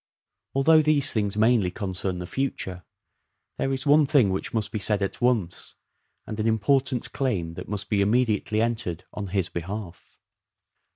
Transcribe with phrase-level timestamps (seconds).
[0.55, 2.83] Although these things mainly concern the future,
[3.59, 5.75] there is one thing which must be said at once,
[6.25, 10.17] and an important claim that must b« immediately entered on his behalf.